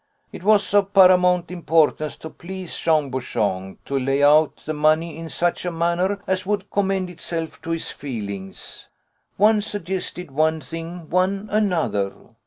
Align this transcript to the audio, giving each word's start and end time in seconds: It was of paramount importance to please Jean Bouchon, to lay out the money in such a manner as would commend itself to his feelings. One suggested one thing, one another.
It 0.31 0.41
was 0.43 0.73
of 0.73 0.95
paramount 0.95 1.51
importance 1.51 2.17
to 2.17 2.31
please 2.31 2.75
Jean 2.75 3.11
Bouchon, 3.11 3.77
to 3.85 3.99
lay 3.99 4.23
out 4.23 4.55
the 4.65 4.73
money 4.73 5.15
in 5.15 5.29
such 5.29 5.63
a 5.63 5.69
manner 5.69 6.19
as 6.25 6.43
would 6.43 6.71
commend 6.71 7.07
itself 7.07 7.61
to 7.61 7.69
his 7.69 7.91
feelings. 7.91 8.87
One 9.37 9.61
suggested 9.61 10.31
one 10.31 10.59
thing, 10.59 11.07
one 11.11 11.49
another. 11.51 12.13